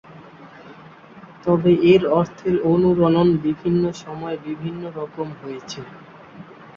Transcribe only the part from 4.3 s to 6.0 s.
বিভিন্ন রকম হয়েছে।